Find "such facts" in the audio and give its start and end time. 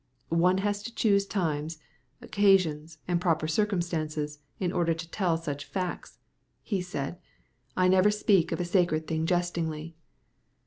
5.37-6.17